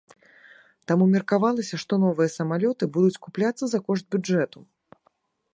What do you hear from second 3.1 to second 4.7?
купляцца за кошт бюджэту.